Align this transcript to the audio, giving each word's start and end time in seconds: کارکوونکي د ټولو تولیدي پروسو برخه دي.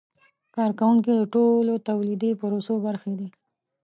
کارکوونکي 0.55 1.11
د 1.15 1.21
ټولو 1.33 1.73
تولیدي 1.89 2.31
پروسو 2.39 2.73
برخه 2.85 3.11
دي. 3.19 3.29